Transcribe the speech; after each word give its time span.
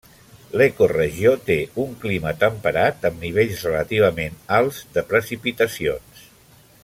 L'ecoregió 0.59 1.33
té 1.49 1.57
un 1.83 1.91
clima 2.05 2.33
temperat, 2.45 3.05
amb 3.11 3.21
nivells 3.27 3.61
relativament 3.69 4.41
alts 4.61 4.81
de 4.97 5.05
precipitacions. 5.13 6.27